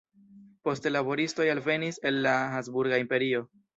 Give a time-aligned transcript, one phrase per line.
[0.69, 3.45] Poste laboristoj alvenis el la Habsburga Imperio.